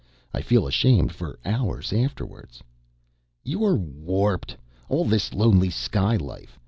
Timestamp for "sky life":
5.69-6.59